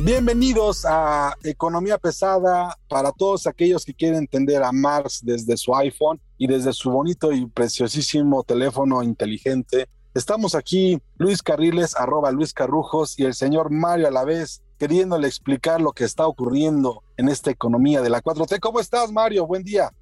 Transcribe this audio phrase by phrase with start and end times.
[0.00, 6.20] Bienvenidos a Economía Pesada para todos aquellos que quieren entender a Marx desde su iPhone
[6.36, 9.88] y desde su bonito y preciosísimo teléfono inteligente.
[10.14, 15.92] Estamos aquí, Luis Carriles, arroba Luis Carrujos, y el señor Mario Alavés, queriéndole explicar lo
[15.92, 18.58] que está ocurriendo en esta economía de la 4T.
[18.58, 19.46] ¿Cómo estás, Mario?
[19.46, 19.92] Buen día.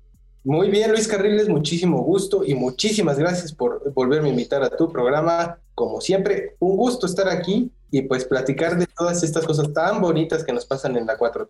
[0.47, 4.93] Muy bien, Luis Carriles, muchísimo gusto y muchísimas gracias por volverme a invitar a tu
[4.93, 5.59] programa.
[5.75, 10.45] Como siempre, un gusto estar aquí y pues platicar de todas estas cosas tan bonitas
[10.45, 11.49] que nos pasan en la 4T.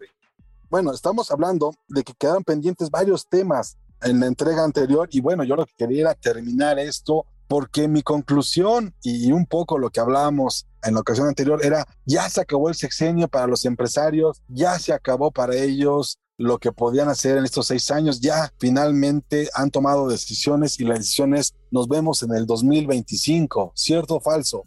[0.71, 5.45] Bueno, estamos hablando de que quedan pendientes varios temas en la entrega anterior y bueno,
[5.45, 10.01] yo lo que quería era terminar esto porque mi conclusión y un poco lo que
[10.01, 14.79] hablábamos en la ocasión anterior era, ya se acabó el sexenio para los empresarios, ya
[14.79, 19.71] se acabó para ellos lo que podían hacer en estos seis años, ya finalmente han
[19.71, 24.65] tomado decisiones y las decisiones nos vemos en el 2025, ¿cierto o falso?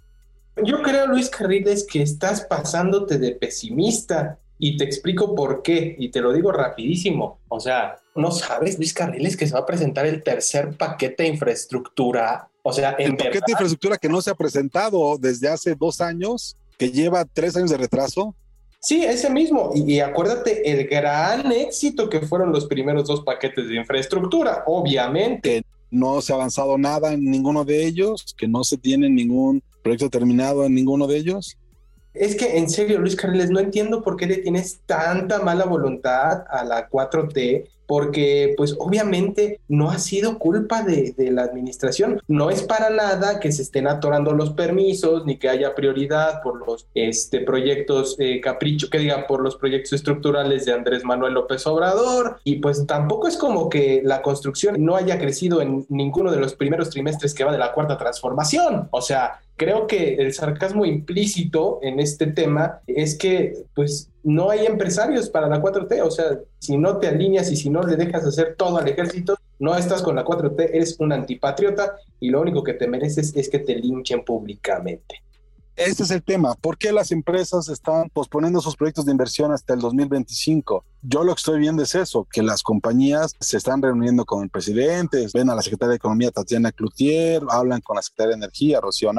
[0.63, 6.09] Yo creo, Luis Carriles, que estás pasándote de pesimista y te explico por qué y
[6.09, 7.39] te lo digo rapidísimo.
[7.47, 11.29] O sea, ¿no sabes, Luis Carriles, que se va a presentar el tercer paquete de
[11.29, 12.49] infraestructura?
[12.63, 16.01] O sea, el paquete verdad, de infraestructura que no se ha presentado desde hace dos
[16.01, 18.35] años, que lleva tres años de retraso.
[18.80, 19.72] Sí, ese mismo.
[19.73, 25.61] Y, y, acuérdate el gran éxito que fueron los primeros dos paquetes de infraestructura, obviamente.
[25.61, 29.61] Que no se ha avanzado nada en ninguno de ellos, que no se tiene ningún
[29.83, 31.58] proyecto terminado en ninguno de ellos.
[32.14, 36.43] Es que en serio, Luis Carriles, no entiendo por qué le tienes tanta mala voluntad
[36.49, 42.22] a la 4T porque pues obviamente no ha sido culpa de, la administración.
[42.27, 46.67] No es para nada que se estén atorando los permisos ni que haya prioridad por
[46.67, 51.66] los este, proyectos eh, capricho, que diga por los proyectos estructurales de Andrés Manuel López
[51.66, 52.39] Obrador.
[52.44, 56.54] Y pues tampoco es como que la construcción no haya crecido en ninguno de los
[56.54, 58.88] primeros trimestres que va de la cuarta transformación.
[58.92, 64.65] O sea, creo que el sarcasmo implícito en este tema es que pues no hay
[64.65, 68.25] empresarios para la 4T, o sea, si no te alineas y si no le dejas
[68.25, 72.64] hacer todo al ejército, no estás con la 4T, eres un antipatriota y lo único
[72.64, 75.23] que te mereces es que te linchen públicamente.
[75.76, 76.55] Este es el tema.
[76.55, 80.86] ¿Por qué las empresas están posponiendo sus proyectos de inversión hasta el 2025?
[81.02, 84.49] Yo lo que estoy viendo es eso, que las compañías se están reuniendo con el
[84.49, 88.82] presidente, ven a la secretaria de Economía Tatiana Cloutier, hablan con la secretaria de Energía
[88.82, 89.11] Rocío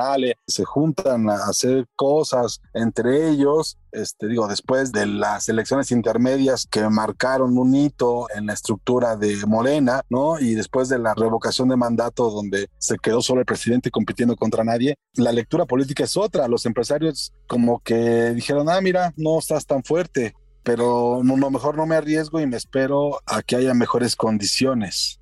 [0.46, 6.88] se juntan a hacer cosas entre ellos, este, digo, después de las elecciones intermedias que
[6.88, 10.38] marcaron un hito en la estructura de Morena, ¿no?
[10.38, 14.64] Y después de la revocación de mandato donde se quedó solo el presidente compitiendo contra
[14.64, 16.46] nadie, la lectura política es otra.
[16.46, 21.86] Los empresarios como que dijeron, ah, mira, no estás tan fuerte, pero no, mejor no
[21.86, 25.18] me arriesgo y me espero a que haya mejores condiciones.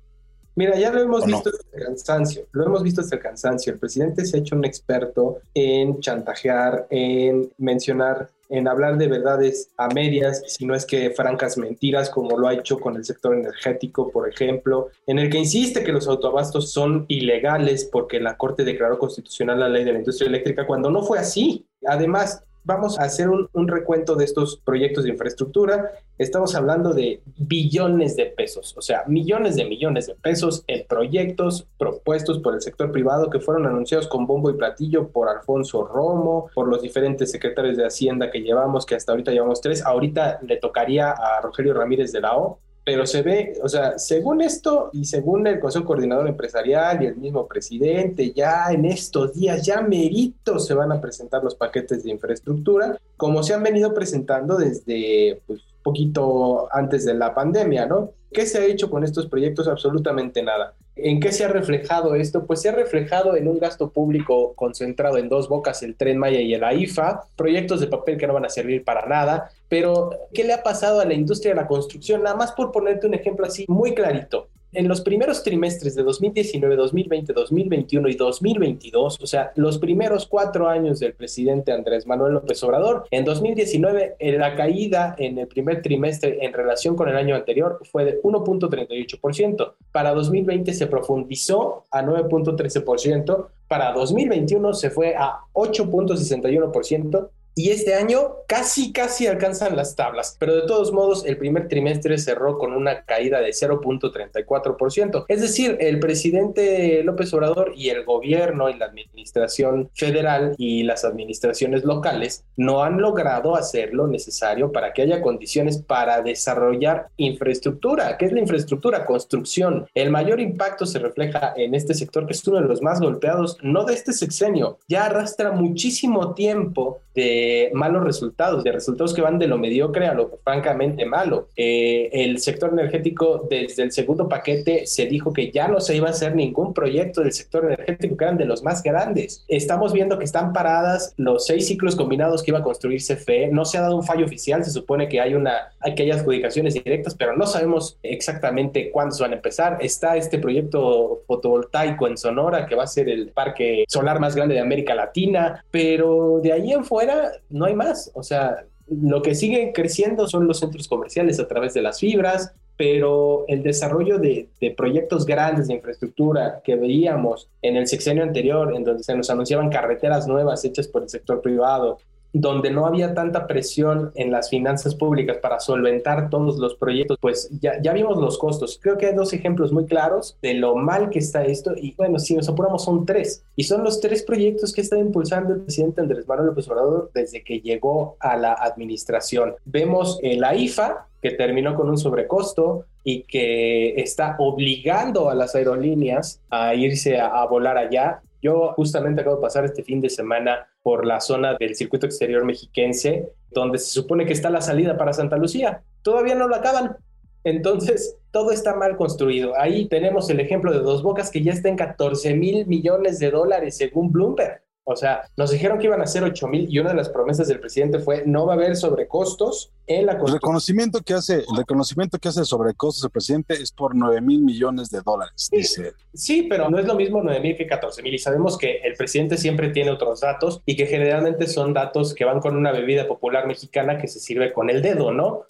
[0.55, 1.57] Mira, ya lo hemos visto no?
[1.57, 3.73] hasta el cansancio, lo hemos visto hasta el cansancio.
[3.73, 9.69] El presidente se ha hecho un experto en chantajear, en mencionar, en hablar de verdades
[9.77, 13.35] a medias, si no es que francas mentiras, como lo ha hecho con el sector
[13.35, 18.63] energético, por ejemplo, en el que insiste que los autoabastos son ilegales porque la Corte
[18.65, 21.67] declaró constitucional la ley de la industria eléctrica, cuando no fue así.
[21.85, 25.91] Además, vamos a hacer un, recuento de estos proyectos de infraestructura.
[26.19, 31.67] Estamos hablando de billones de pesos, o sea, millones de millones de pesos en proyectos
[31.79, 36.51] propuestos por el sector privado que fueron anunciados con bombo y platillo por Alfonso Romo,
[36.53, 39.83] por los diferentes secretarios de Hacienda que llevamos, que hasta ahorita llevamos tres.
[39.83, 44.41] Ahorita le tocaría a Rogelio Ramírez de la O, pero se ve, o sea, según
[44.41, 49.63] esto y según el Consejo Coordinador Empresarial y el mismo presidente, ya en estos días,
[49.63, 54.57] ya meritos se van a presentar los paquetes de infraestructura, como se han venido presentando
[54.57, 58.09] desde pues, poquito antes de la pandemia, ¿no?
[58.31, 59.67] ¿Qué se ha hecho con estos proyectos?
[59.67, 60.73] Absolutamente nada.
[61.03, 62.45] ¿En qué se ha reflejado esto?
[62.45, 66.41] Pues se ha reflejado en un gasto público concentrado en dos bocas, el Tren Maya
[66.41, 70.43] y el AIFA, proyectos de papel que no van a servir para nada, pero ¿qué
[70.43, 72.23] le ha pasado a la industria de la construcción?
[72.23, 74.47] Nada más por ponerte un ejemplo así muy clarito.
[74.71, 80.67] En los primeros trimestres de 2019, 2020, 2021 y 2022, o sea, los primeros cuatro
[80.67, 86.45] años del presidente Andrés Manuel López Obrador, en 2019 la caída en el primer trimestre
[86.45, 89.73] en relación con el año anterior fue de 1.38%.
[89.91, 93.47] Para 2020 se profundizó a 9.13%.
[93.67, 100.55] Para 2021 se fue a 8.61% y este año casi, casi alcanzan las tablas, pero
[100.55, 105.25] de todos modos el primer trimestre cerró con una caída de 0.34%.
[105.27, 111.05] Es decir, el presidente López Obrador y el gobierno y la administración federal y las
[111.05, 118.17] administraciones locales no han logrado hacer lo necesario para que haya condiciones para desarrollar infraestructura.
[118.17, 119.05] ¿Qué es la infraestructura?
[119.05, 119.87] Construcción.
[119.93, 123.57] El mayor impacto se refleja en este sector que es uno de los más golpeados,
[123.61, 127.38] no de este sexenio, ya arrastra muchísimo tiempo de
[127.73, 131.47] malos resultados, de resultados que van de lo mediocre a lo francamente malo.
[131.55, 136.07] Eh, el sector energético, desde el segundo paquete, se dijo que ya no se iba
[136.07, 139.43] a hacer ningún proyecto del sector energético, que eran de los más grandes.
[139.47, 143.49] Estamos viendo que están paradas los seis ciclos combinados que iba a construir CFE.
[143.51, 146.73] No se ha dado un fallo oficial, se supone que hay una, que hay adjudicaciones
[146.73, 149.77] directas, pero no sabemos exactamente cuándo se van a empezar.
[149.81, 154.55] Está este proyecto fotovoltaico en Sonora, que va a ser el parque solar más grande
[154.55, 158.11] de América Latina, pero de ahí en fuera no hay más.
[158.13, 162.53] O sea, lo que sigue creciendo son los centros comerciales a través de las fibras,
[162.75, 164.47] pero el desarrollo de,
[164.77, 169.69] proyectos grandes de infraestructura que veíamos en el sexenio anterior, en donde se nos anunciaban
[169.69, 171.99] carreteras nuevas hechas por el sector privado,
[172.33, 177.49] donde no había tanta presión en las finanzas públicas para solventar todos los proyectos, pues
[177.59, 178.79] ya, ya vimos los costos.
[178.81, 182.19] Creo que hay dos ejemplos muy claros de lo mal que está esto y bueno,
[182.19, 183.43] si nos apuramos son tres.
[183.55, 187.43] Y son los tres proyectos que está impulsando el presidente Andrés Manuel López Obrador desde
[187.43, 189.55] que llegó a la administración.
[189.65, 196.39] Vemos la IFA, que terminó con un sobrecosto y que está obligando a las aerolíneas
[196.49, 198.21] a irse a volar allá.
[198.41, 202.45] Yo justamente acabo de pasar este fin de semana por la zona del circuito exterior
[202.45, 205.83] mexiquense, donde se supone que está la salida para Santa Lucía.
[206.01, 206.97] Todavía no lo acaban.
[207.43, 209.53] Entonces, todo está mal construido.
[209.57, 213.31] Ahí tenemos el ejemplo de Dos Bocas que ya está en 14 mil millones de
[213.31, 214.61] dólares según Bloomberg.
[214.83, 217.47] O sea, nos dijeron que iban a ser 8 mil y una de las promesas
[217.47, 221.57] del presidente fue no va a haber sobrecostos en la el reconocimiento que hace el
[221.57, 225.93] reconocimiento que hace sobrecostos el presidente es por 9 mil millones de dólares, sí, dice.
[226.13, 228.95] Sí, pero no es lo mismo 9 mil que 14 mil y sabemos que el
[228.95, 233.07] presidente siempre tiene otros datos y que generalmente son datos que van con una bebida
[233.07, 235.43] popular mexicana que se sirve con el dedo, ¿no?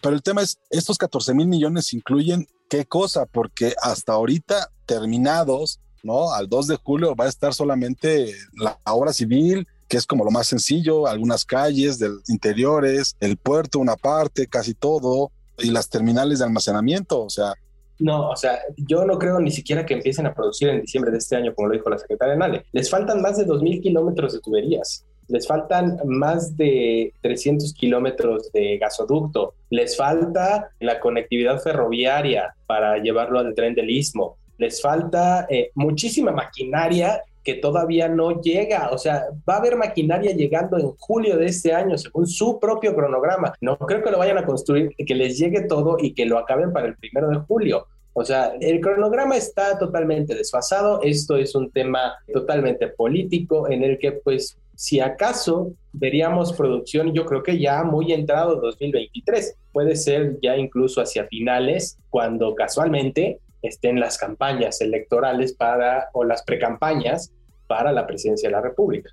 [0.00, 5.80] Pero el tema es, estos 14 mil millones incluyen qué cosa, porque hasta ahorita terminados
[6.08, 6.32] ¿no?
[6.32, 10.30] Al 2 de julio va a estar solamente la obra civil, que es como lo
[10.30, 16.38] más sencillo, algunas calles del interiores, el puerto, una parte, casi todo, y las terminales
[16.38, 17.52] de almacenamiento, o sea.
[17.98, 21.18] No, o sea, yo no creo ni siquiera que empiecen a producir en diciembre de
[21.18, 22.64] este año, como lo dijo la secretaria Nale.
[22.72, 25.04] Les faltan más de 2.000 kilómetros de tuberías.
[25.26, 29.54] Les faltan más de 300 kilómetros de gasoducto.
[29.68, 36.32] Les falta la conectividad ferroviaria para llevarlo al tren del istmo les falta eh, muchísima
[36.32, 38.90] maquinaria que todavía no llega.
[38.90, 42.94] O sea, va a haber maquinaria llegando en julio de este año, según su propio
[42.94, 43.54] cronograma.
[43.62, 46.72] No creo que lo vayan a construir, que les llegue todo y que lo acaben
[46.72, 47.86] para el primero de julio.
[48.12, 51.00] O sea, el cronograma está totalmente desfasado.
[51.02, 57.24] Esto es un tema totalmente político en el que, pues, si acaso veríamos producción, yo
[57.24, 59.56] creo que ya muy entrado 2023.
[59.72, 66.42] Puede ser ya incluso hacia finales, cuando casualmente estén las campañas electorales para o las
[66.42, 67.32] precampañas
[67.66, 69.10] para la presidencia de la República.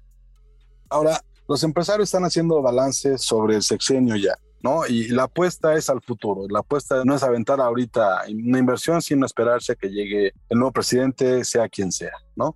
[0.89, 4.87] Ahora, los empresarios están haciendo balance sobre el sexenio ya, ¿no?
[4.87, 6.47] Y la apuesta es al futuro.
[6.49, 10.71] La apuesta no es aventar ahorita una inversión, sino esperarse a que llegue el nuevo
[10.71, 12.55] presidente, sea quien sea, ¿no?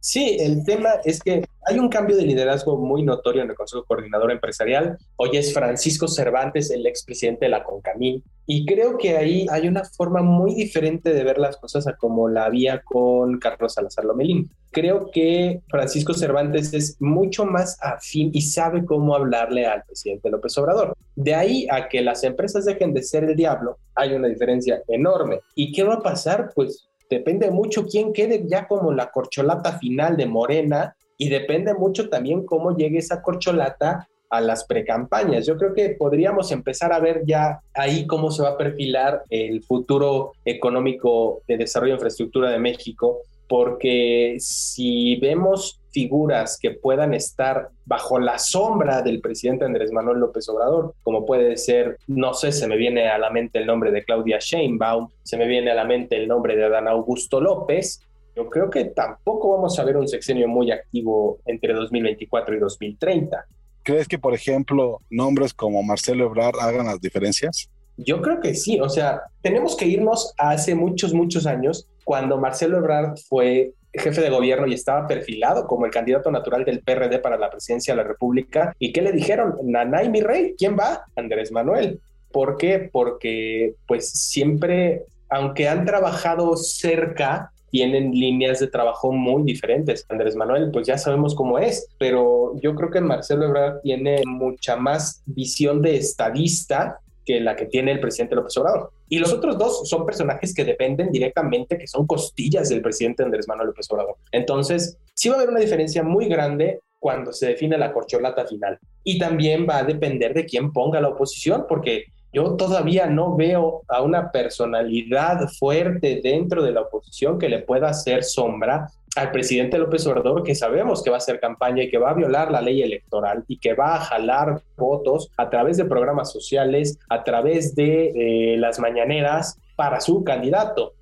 [0.00, 3.84] Sí, el tema es que hay un cambio de liderazgo muy notorio en el Consejo
[3.84, 4.96] Coordinador Empresarial.
[5.16, 9.84] Hoy es Francisco Cervantes, el expresidente de la CONCAMIN, y creo que ahí hay una
[9.84, 14.50] forma muy diferente de ver las cosas a como la había con Carlos Salazar Lomelín.
[14.72, 20.56] Creo que Francisco Cervantes es mucho más afín y sabe cómo hablarle al presidente López
[20.58, 20.96] Obrador.
[21.14, 25.40] De ahí a que las empresas dejen de ser el diablo, hay una diferencia enorme.
[25.54, 26.50] ¿Y qué va a pasar?
[26.54, 32.08] Pues depende mucho quién quede ya como la corcholata final de Morena y depende mucho
[32.08, 35.44] también cómo llegue esa corcholata a las precampañas.
[35.44, 39.62] Yo creo que podríamos empezar a ver ya ahí cómo se va a perfilar el
[39.64, 43.18] futuro económico de desarrollo de infraestructura de México
[43.50, 50.48] porque si vemos figuras que puedan estar bajo la sombra del presidente Andrés Manuel López
[50.48, 54.04] Obrador, como puede ser, no sé, se me viene a la mente el nombre de
[54.04, 58.00] Claudia Sheinbaum, se me viene a la mente el nombre de Adán Augusto López,
[58.36, 63.46] yo creo que tampoco vamos a ver un sexenio muy activo entre 2024 y 2030.
[63.82, 67.68] ¿Crees que, por ejemplo, nombres como Marcelo Ebrard hagan las diferencias?
[68.04, 72.38] Yo creo que sí, o sea, tenemos que irnos a hace muchos, muchos años, cuando
[72.38, 77.18] Marcelo Ebrard fue jefe de gobierno y estaba perfilado como el candidato natural del PRD
[77.18, 78.74] para la presidencia de la República.
[78.78, 79.56] ¿Y qué le dijeron?
[79.64, 81.04] Nanay, mi rey, ¿quién va?
[81.16, 82.00] Andrés Manuel.
[82.32, 82.88] ¿Por qué?
[82.92, 90.04] Porque pues siempre, aunque han trabajado cerca, tienen líneas de trabajo muy diferentes.
[90.08, 94.76] Andrés Manuel, pues ya sabemos cómo es, pero yo creo que Marcelo Ebrard tiene mucha
[94.76, 98.90] más visión de estadista que la que tiene el presidente López Obrador.
[99.08, 103.48] Y los otros dos son personajes que dependen directamente, que son costillas del presidente Andrés
[103.48, 104.16] Manuel López Obrador.
[104.32, 108.78] Entonces, sí va a haber una diferencia muy grande cuando se define la corcholata final.
[109.02, 113.82] Y también va a depender de quién ponga la oposición, porque yo todavía no veo
[113.88, 119.78] a una personalidad fuerte dentro de la oposición que le pueda hacer sombra al presidente
[119.78, 122.60] López Obrador, que sabemos que va a hacer campaña y que va a violar la
[122.60, 127.74] ley electoral y que va a jalar votos a través de programas sociales, a través
[127.74, 130.94] de las mañaneras para su candidato.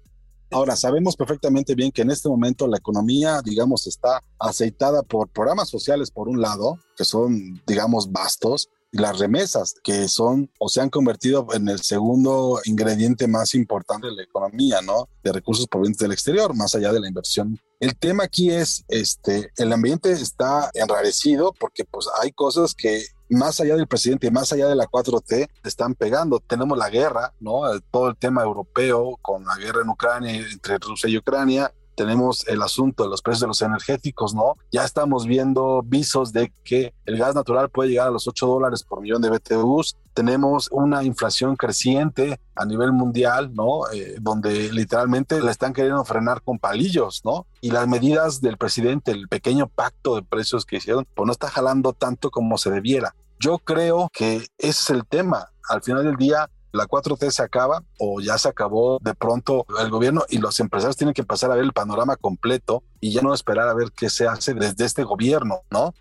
[0.51, 5.69] Ahora, sabemos perfectamente bien que en este momento la economía, digamos, está aceitada por programas
[5.69, 10.91] sociales, por un lado, que son, digamos, vastos, las remesas, que son o se han
[10.91, 15.09] convertido en el segundo ingrediente más importante de la economía, ¿no?
[15.23, 17.59] De recursos provenientes del exterior, más allá de la inversión.
[17.81, 23.61] El tema aquí es, este, el ambiente está enrarecido porque pues hay cosas que más
[23.61, 26.41] allá del presidente, más allá de la 4T, están pegando.
[26.41, 27.61] Tenemos la guerra, ¿no?
[27.91, 32.63] Todo el tema europeo con la guerra en Ucrania, entre Rusia y Ucrania, tenemos el
[32.63, 34.57] asunto de los precios de los energéticos, ¿no?
[34.71, 38.85] Ya estamos viendo visos de que el gas natural puede llegar a los 8 dólares
[38.85, 39.97] por millón de BTUs.
[40.15, 43.91] Tenemos una inflación creciente a nivel mundial, ¿no?
[43.93, 47.47] Eh, donde literalmente la están queriendo frenar con palillos, ¿no?
[47.61, 51.49] Y las medidas del presidente, el pequeño pacto de precios que hicieron, pues no está
[51.49, 53.17] jalando tanto como se debiera.
[53.41, 55.49] Yo creo que ese es el tema.
[55.69, 59.91] Al final del día, la 4T se acaba o ya se acabó de pronto el
[59.91, 63.35] gobierno y los empresarios tienen que pasar a ver el panorama completo y ya no
[63.35, 65.95] esperar a ver qué se hace desde este gobierno, ¿no?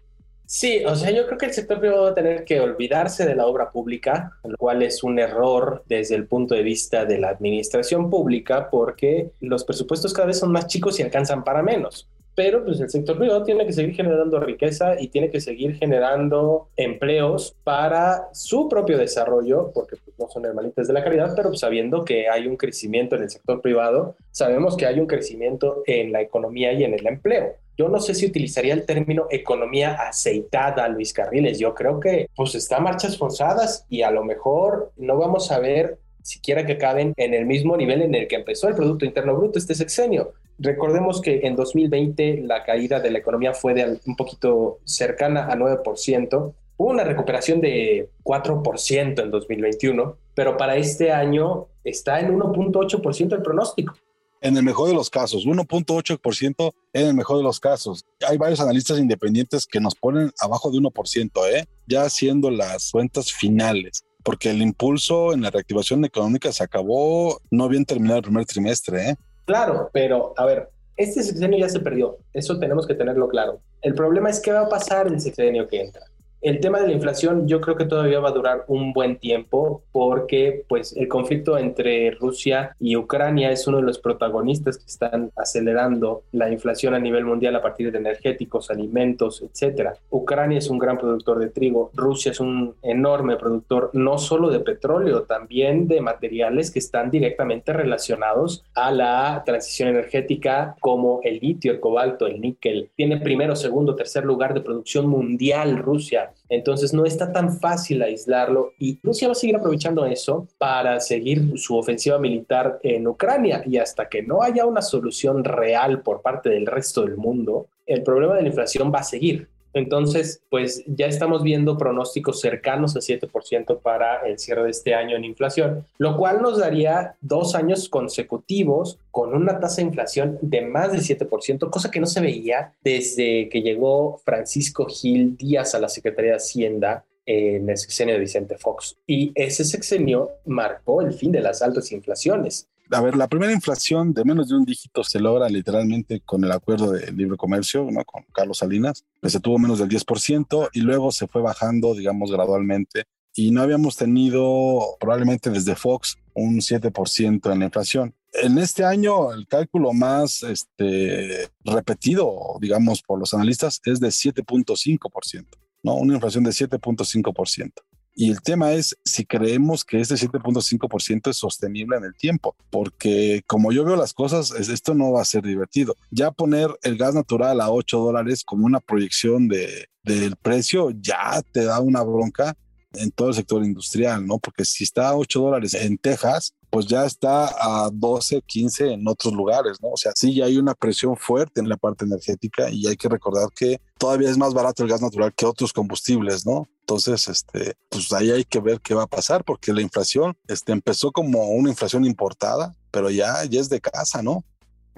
[0.45, 3.36] Sí, o sea, yo creo que el sector privado va a tener que olvidarse de
[3.36, 7.29] la obra pública, lo cual es un error desde el punto de vista de la
[7.29, 12.07] administración pública, porque los presupuestos cada vez son más chicos y alcanzan para menos
[12.38, 16.70] pero pues el sector privado tiene que seguir generando riqueza y tiene que seguir generando
[16.75, 21.62] empleos para su propio desarrollo, porque pues, no son hermanitas de la caridad, pero pues,
[21.62, 26.12] sabiendo que hay un crecimiento en el sector privado, sabemos que hay un crecimiento en
[26.12, 27.56] la economía y en el empleo.
[27.75, 31.58] Yo no sé si utilizaría el término economía aceitada, Luis Carriles.
[31.58, 35.98] Yo creo que pues está marchas forzadas y a lo mejor no vamos a ver
[36.27, 39.57] siquiera que acaben en el mismo nivel en el que empezó el Producto Interno Bruto
[39.57, 40.34] este sexenio.
[40.60, 45.55] Recordemos que en 2020 la caída de la economía fue de un poquito cercana a
[45.55, 46.53] 9%.
[46.77, 53.41] Hubo una recuperación de 4% en 2021, pero para este año está en 1.8% el
[53.41, 53.96] pronóstico.
[54.41, 58.05] En el mejor de los casos, 1.8% en el mejor de los casos.
[58.27, 61.65] Hay varios analistas independientes que nos ponen abajo de 1%, ¿eh?
[61.88, 67.69] ya haciendo las cuentas finales, porque el impulso en la reactivación económica se acabó no
[67.69, 69.12] bien terminado el primer trimestre.
[69.12, 69.15] ¿eh?
[69.46, 70.67] Claro, pero a ver,
[70.98, 73.62] este sexenio ya se perdió, eso tenemos que tenerlo claro.
[73.81, 76.01] El problema es qué va a pasar el sexenio que entra.
[76.39, 79.82] El tema de la inflación yo creo que todavía va a durar un buen tiempo
[79.91, 85.32] porque pues el conflicto entre Rusia y Ucrania es uno de los protagonistas que están
[85.36, 89.96] acelerando la inflación a nivel mundial a partir de energéticos, alimentos, etcétera.
[90.12, 94.60] Ucrania es un gran productor de trigo, Rusia es un enorme productor no solo de
[94.60, 101.72] petróleo, también de materiales que están directamente relacionados a la transición energética como el litio,
[101.72, 102.91] el cobalto, el níquel.
[102.96, 108.72] Tiene primero, segundo, tercer lugar de producción mundial Rusia entonces no está tan fácil aislarlo
[108.79, 113.77] y Rusia va a seguir aprovechando eso para seguir su ofensiva militar en Ucrania y
[113.77, 118.36] hasta que no haya una solución real por parte del resto del mundo, el problema
[118.36, 119.50] de la inflación va a seguir.
[119.77, 125.15] Entonces, pues ya estamos viendo pronósticos cercanos a 7% para el cierre de este año
[125.15, 130.62] en inflación, lo cual nos daría dos años consecutivos con una tasa de inflación de
[130.62, 135.79] más de 7%, cosa que no se veía desde que llegó Francisco Gil Díaz a
[135.79, 138.98] la Secretaría de Hacienda en el sexenio de Vicente Fox.
[139.05, 142.67] Y ese sexenio marcó el fin de las altas inflaciones.
[142.91, 146.51] A ver, la primera inflación de menos de un dígito se logra literalmente con el
[146.51, 148.06] acuerdo de libre comercio, ¿no?
[148.06, 152.32] Con Carlos Salinas, que se tuvo menos del 10% y luego se fue bajando, digamos,
[152.32, 153.03] gradualmente.
[153.36, 158.13] Y no habíamos tenido probablemente desde Fox un 7% en la inflación.
[158.34, 165.46] En este año, el cálculo más este, repetido, digamos, por los analistas es de 7.5%,
[165.84, 165.96] ¿no?
[165.96, 167.74] Una inflación de 7.5%.
[168.19, 173.43] Y el tema es si creemos que este 7.5% es sostenible en el tiempo, porque
[173.45, 175.95] como yo veo las cosas, esto no va a ser divertido.
[176.09, 181.43] Ya poner el gas natural a 8 dólares como una proyección de, del precio ya
[181.51, 182.57] te da una bronca
[182.93, 184.39] en todo el sector industrial, ¿no?
[184.39, 189.07] Porque si está a 8 dólares en Texas, pues ya está a 12, 15 en
[189.07, 189.89] otros lugares, ¿no?
[189.89, 193.09] O sea, sí, ya hay una presión fuerte en la parte energética y hay que
[193.09, 196.67] recordar que todavía es más barato el gas natural que otros combustibles, ¿no?
[196.81, 200.71] Entonces, este, pues ahí hay que ver qué va a pasar porque la inflación este,
[200.71, 204.43] empezó como una inflación importada, pero ya, ya es de casa, ¿no?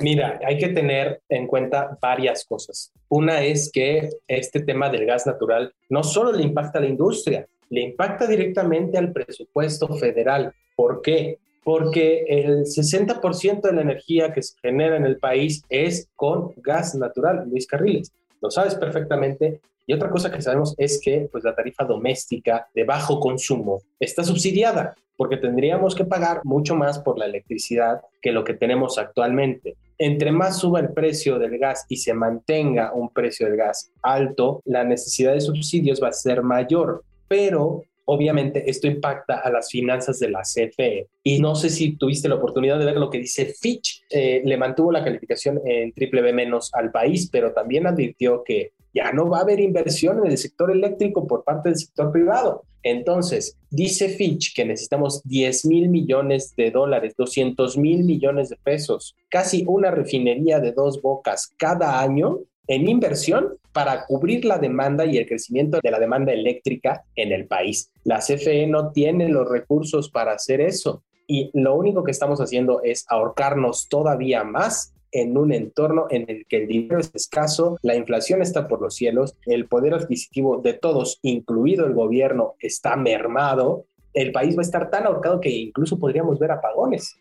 [0.02, 2.92] Mira, hay que tener en cuenta varias cosas.
[3.10, 7.48] Una es que este tema del gas natural no solo le impacta a la industria,
[7.70, 10.54] le impacta directamente al presupuesto federal.
[10.76, 11.40] ¿Por qué?
[11.64, 16.96] Porque el 60% de la energía que se genera en el país es con gas
[16.96, 18.12] natural, Luis Carriles.
[18.42, 19.60] Lo sabes perfectamente.
[19.86, 24.24] Y otra cosa que sabemos es que pues, la tarifa doméstica de bajo consumo está
[24.24, 29.78] subsidiada, porque tendríamos que pagar mucho más por la electricidad que lo que tenemos actualmente.
[29.98, 34.62] Entre más suba el precio del gas y se mantenga un precio del gas alto,
[34.66, 40.20] la necesidad de subsidios va a ser mayor pero obviamente esto impacta a las finanzas
[40.20, 41.08] de la CFE.
[41.24, 44.04] Y no sé si tuviste la oportunidad de ver lo que dice Fitch.
[44.10, 48.72] Eh, le mantuvo la calificación en triple B menos al país, pero también advirtió que
[48.94, 52.64] ya no va a haber inversión en el sector eléctrico por parte del sector privado.
[52.82, 59.16] Entonces, dice Fitch que necesitamos 10 mil millones de dólares, 200 mil millones de pesos,
[59.30, 62.40] casi una refinería de dos bocas cada año
[62.70, 67.48] en inversión para cubrir la demanda y el crecimiento de la demanda eléctrica en el
[67.48, 67.92] país.
[68.04, 72.82] La CFE no tiene los recursos para hacer eso y lo único que estamos haciendo
[72.84, 77.96] es ahorcarnos todavía más en un entorno en el que el dinero es escaso, la
[77.96, 83.86] inflación está por los cielos, el poder adquisitivo de todos, incluido el gobierno, está mermado,
[84.14, 87.18] el país va a estar tan ahorcado que incluso podríamos ver apagones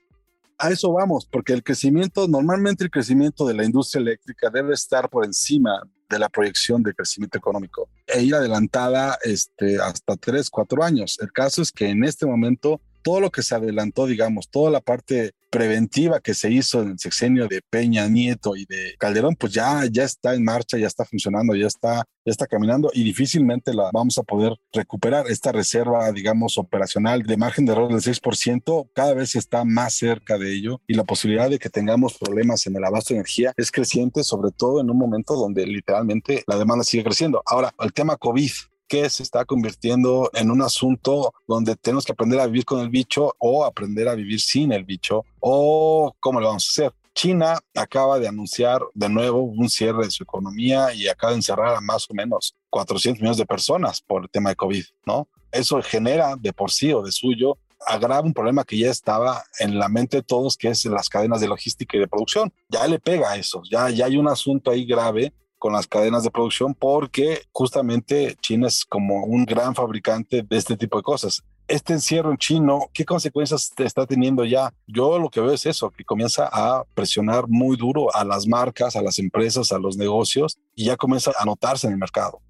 [0.58, 5.08] a eso vamos, porque el crecimiento, normalmente el crecimiento de la industria eléctrica debe estar
[5.08, 10.82] por encima de la proyección de crecimiento económico e ir adelantada este, hasta tres, cuatro
[10.82, 11.18] años.
[11.20, 14.80] El caso es que en este momento todo lo que se adelantó, digamos, toda la
[14.80, 19.52] parte preventiva que se hizo en el sexenio de Peña Nieto y de Calderón, pues
[19.52, 23.72] ya, ya está en marcha, ya está funcionando, ya está, ya está caminando y difícilmente
[23.72, 25.26] la vamos a poder recuperar.
[25.28, 30.38] Esta reserva, digamos, operacional de margen de error del 6%, cada vez está más cerca
[30.38, 33.70] de ello y la posibilidad de que tengamos problemas en el abasto de energía es
[33.70, 37.42] creciente, sobre todo en un momento donde literalmente la demanda sigue creciendo.
[37.46, 38.50] Ahora, el tema COVID,
[38.88, 42.88] que se está convirtiendo en un asunto donde tenemos que aprender a vivir con el
[42.88, 46.94] bicho o aprender a vivir sin el bicho o cómo lo vamos a hacer.
[47.14, 51.76] China acaba de anunciar de nuevo un cierre de su economía y acaba de encerrar
[51.76, 55.28] a más o menos 400 millones de personas por el tema de COVID, ¿no?
[55.50, 59.78] Eso genera de por sí o de suyo agrava un problema que ya estaba en
[59.78, 62.52] la mente de todos, que es las cadenas de logística y de producción.
[62.68, 66.22] Ya le pega a eso, ya, ya hay un asunto ahí grave con las cadenas
[66.22, 71.42] de producción porque justamente China es como un gran fabricante de este tipo de cosas.
[71.66, 74.72] Este encierro en chino, ¿qué consecuencias está teniendo ya?
[74.86, 78.96] Yo lo que veo es eso, que comienza a presionar muy duro a las marcas,
[78.96, 82.40] a las empresas, a los negocios y ya comienza a notarse en el mercado.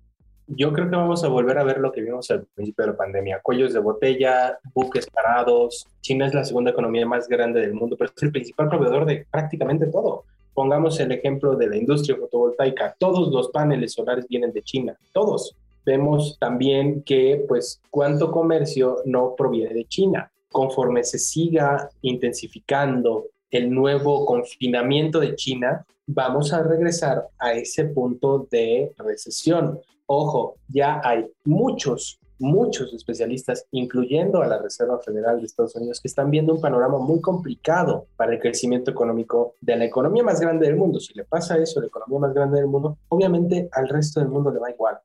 [0.50, 2.96] Yo creo que vamos a volver a ver lo que vimos al principio de la
[2.96, 3.40] pandemia.
[3.42, 5.86] Cuellos de botella, buques parados.
[6.00, 9.26] China es la segunda economía más grande del mundo, pero es el principal proveedor de
[9.30, 10.24] prácticamente todo.
[10.58, 12.96] Pongamos el ejemplo de la industria fotovoltaica.
[12.98, 15.54] Todos los paneles solares vienen de China, todos.
[15.86, 20.32] Vemos también que, pues, cuánto comercio no proviene de China.
[20.50, 28.48] Conforme se siga intensificando el nuevo confinamiento de China, vamos a regresar a ese punto
[28.50, 29.78] de recesión.
[30.06, 36.08] Ojo, ya hay muchos muchos especialistas, incluyendo a la Reserva Federal de Estados Unidos, que
[36.08, 40.66] están viendo un panorama muy complicado para el crecimiento económico de la economía más grande
[40.66, 41.00] del mundo.
[41.00, 44.28] Si le pasa eso a la economía más grande del mundo, obviamente al resto del
[44.28, 44.98] mundo le va igual.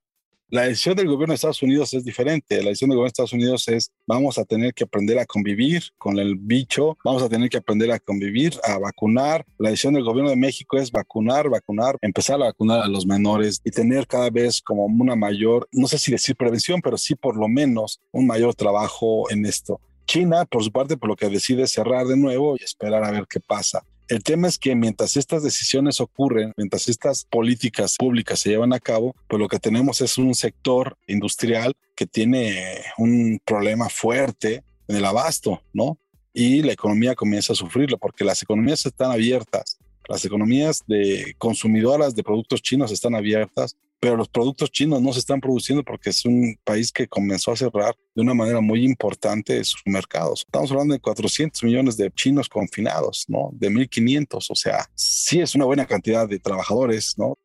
[0.49, 2.57] La decisión del gobierno de Estados Unidos es diferente.
[2.57, 5.83] La decisión del gobierno de Estados Unidos es vamos a tener que aprender a convivir
[5.97, 9.45] con el bicho, vamos a tener que aprender a convivir, a vacunar.
[9.57, 13.61] La decisión del gobierno de México es vacunar, vacunar, empezar a vacunar a los menores
[13.63, 17.35] y tener cada vez como una mayor, no sé si decir prevención, pero sí por
[17.35, 19.81] lo menos un mayor trabajo en esto.
[20.05, 23.25] China, por su parte, por lo que decide cerrar de nuevo y esperar a ver
[23.27, 23.83] qué pasa.
[24.09, 28.79] El tema es que mientras estas decisiones ocurren, mientras estas políticas públicas se llevan a
[28.79, 34.97] cabo, pues lo que tenemos es un sector industrial que tiene un problema fuerte en
[34.97, 35.97] el abasto, ¿no?
[36.33, 39.77] Y la economía comienza a sufrirlo porque las economías están abiertas,
[40.09, 45.19] las economías de consumidoras de productos chinos están abiertas, pero los productos chinos no se
[45.19, 49.63] están produciendo porque es un país que comenzó a cerrar de una manera muy importante
[49.63, 50.41] sus mercados.
[50.45, 53.51] Estamos hablando de 400 millones de chinos confinados, ¿no?
[53.53, 57.37] De 1.500, o sea, sí es una buena cantidad de trabajadores, ¿no?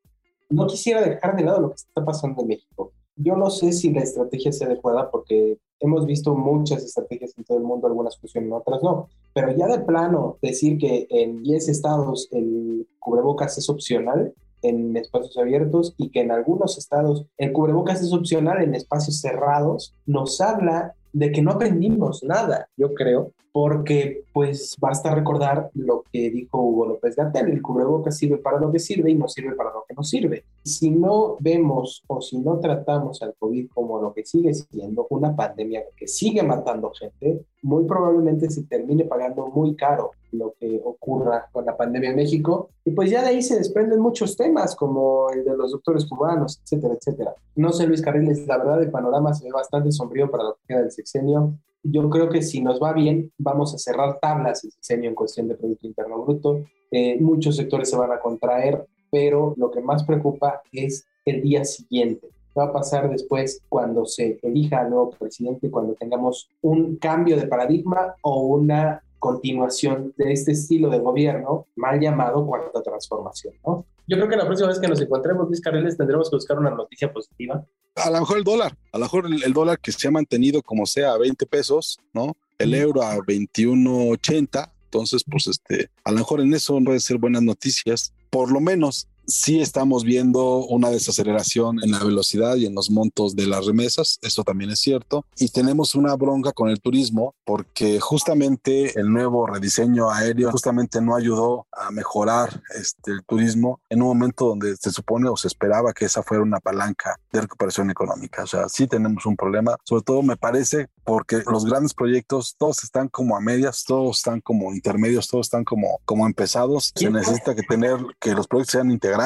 [0.50, 2.90] No quisiera dejar de lado lo que está pasando en México.
[3.14, 7.58] Yo no sé si la estrategia sea adecuada porque hemos visto muchas estrategias en todo
[7.58, 9.08] el mundo, algunas funcionan, otras no.
[9.32, 15.36] Pero ya de plano decir que en 10 estados el cubrebocas es opcional, en espacios
[15.38, 20.94] abiertos y que en algunos estados el cubrebocas es opcional en espacios cerrados, nos habla
[21.12, 26.86] de que no aprendimos nada, yo creo, porque pues basta recordar lo que dijo Hugo
[26.86, 29.94] López Gatel, el cubrebocas sirve para lo que sirve y no sirve para lo que
[29.94, 30.44] no sirve.
[30.62, 35.34] Si no vemos o si no tratamos al COVID como lo que sigue siendo una
[35.34, 41.48] pandemia que sigue matando gente, muy probablemente se termine pagando muy caro lo que ocurra
[41.52, 42.70] con la pandemia en México.
[42.84, 46.60] Y pues ya de ahí se desprenden muchos temas, como el de los doctores cubanos,
[46.62, 47.34] etcétera, etcétera.
[47.56, 50.60] No sé, Luis Carriles, la verdad el panorama se ve bastante sombrío para lo que
[50.68, 51.54] queda del sexenio.
[51.82, 55.48] Yo creo que si nos va bien, vamos a cerrar tablas el sexenio en cuestión
[55.48, 56.64] de Producto Interno Bruto.
[56.90, 61.64] Eh, muchos sectores se van a contraer, pero lo que más preocupa es el día
[61.64, 67.37] siguiente va a pasar después cuando se elija al nuevo presidente, cuando tengamos un cambio
[67.37, 73.84] de paradigma o una continuación de este estilo de gobierno mal llamado cuarta transformación, ¿no?
[74.08, 76.70] Yo creo que la próxima vez que nos encontremos, Luis Carreles, tendremos que buscar una
[76.70, 77.62] noticia positiva.
[77.94, 80.86] A lo mejor el dólar, a lo mejor el, dólar que se ha mantenido como
[80.86, 82.34] sea a 20 pesos, ¿no?
[82.56, 87.42] El euro a 21.80, entonces pues este, a lo mejor en eso puede ser buenas
[87.42, 92.90] noticias, por lo menos sí estamos viendo una desaceleración en la velocidad y en los
[92.90, 97.34] montos de las remesas, eso también es cierto, y tenemos una bronca con el turismo
[97.44, 104.02] porque justamente el nuevo rediseño aéreo justamente no ayudó a mejorar este, el turismo en
[104.02, 107.90] un momento donde se supone o se esperaba que esa fuera una palanca de recuperación
[107.90, 108.44] económica.
[108.44, 112.82] O sea, sí tenemos un problema, sobre todo me parece porque los grandes proyectos todos
[112.84, 116.92] están como a medias, todos están como intermedios, todos están como, como empezados.
[116.94, 119.17] Se necesita que tener que los proyectos sean integrados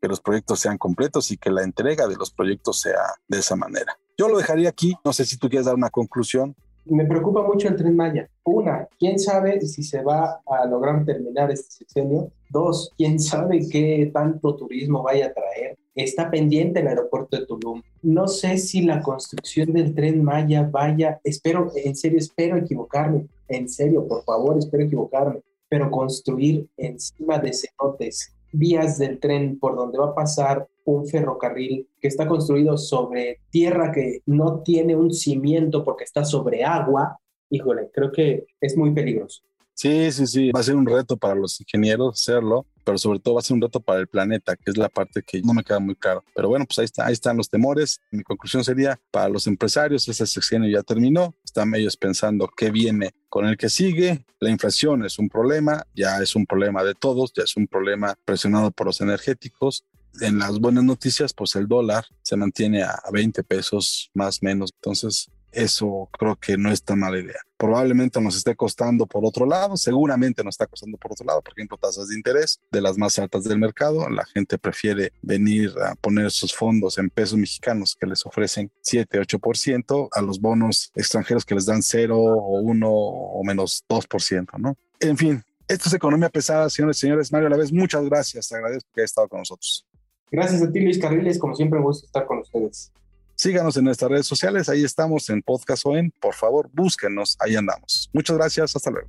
[0.00, 3.56] que los proyectos sean completos y que la entrega de los proyectos sea de esa
[3.56, 3.98] manera.
[4.16, 6.54] Yo lo dejaría aquí, no sé si tú quieres dar una conclusión.
[6.84, 8.28] Me preocupa mucho el tren Maya.
[8.44, 12.30] Una, ¿quién sabe si se va a lograr terminar este sexenio?
[12.50, 15.76] Dos, ¿quién sabe qué tanto turismo vaya a traer?
[15.94, 17.82] Está pendiente el aeropuerto de Tulum.
[18.02, 23.26] No sé si la construcción del tren Maya vaya, espero, en serio, espero equivocarme.
[23.48, 25.40] En serio, por favor, espero equivocarme.
[25.68, 31.86] Pero construir encima de cenotes vías del tren por donde va a pasar un ferrocarril
[32.00, 37.18] que está construido sobre tierra que no tiene un cimiento porque está sobre agua,
[37.50, 39.42] híjole, creo que es muy peligroso.
[39.74, 43.34] Sí, sí, sí, va a ser un reto para los ingenieros hacerlo, pero sobre todo
[43.34, 45.62] va a ser un reto para el planeta, que es la parte que no me
[45.62, 46.24] queda muy claro.
[46.34, 48.00] Pero bueno, pues ahí, está, ahí están los temores.
[48.10, 53.10] Mi conclusión sería, para los empresarios, ese sexenio ya terminó, están ellos pensando qué viene
[53.28, 54.24] con el que sigue.
[54.40, 58.14] La inflación es un problema, ya es un problema de todos, ya es un problema
[58.24, 59.84] presionado por los energéticos.
[60.22, 64.72] En las buenas noticias, pues el dólar se mantiene a 20 pesos más menos.
[64.76, 67.40] Entonces, eso creo que no es tan mala idea.
[67.56, 71.52] Probablemente nos esté costando por otro lado, seguramente nos está costando por otro lado, por
[71.52, 74.08] ejemplo, tasas de interés de las más altas del mercado.
[74.08, 79.20] La gente prefiere venir a poner sus fondos en pesos mexicanos que les ofrecen 7,
[79.20, 84.76] 8% a los bonos extranjeros que les dan 0 o 1 o menos 2%, ¿no?
[85.00, 87.32] En fin, esto es economía pesada, señores y señores.
[87.32, 88.48] Mario, a la vez, muchas gracias.
[88.48, 89.84] Te agradezco que hayas estado con nosotros.
[90.30, 91.38] Gracias a ti, Luis Carriles.
[91.38, 92.92] Como siempre, me gusta estar con ustedes.
[93.40, 97.54] Síganos en nuestras redes sociales, ahí estamos en Podcast o en, por favor, búsquenos, ahí
[97.54, 98.10] andamos.
[98.12, 99.08] Muchas gracias, hasta luego.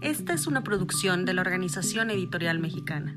[0.00, 3.16] Esta es una producción de la Organización Editorial Mexicana.